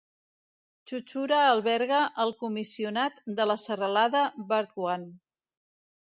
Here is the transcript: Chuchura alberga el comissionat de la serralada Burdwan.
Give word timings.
Chuchura 0.91 1.41
alberga 1.49 1.99
el 2.23 2.33
comissionat 2.39 3.21
de 3.41 3.47
la 3.51 3.59
serralada 3.67 4.25
Burdwan. 4.51 5.07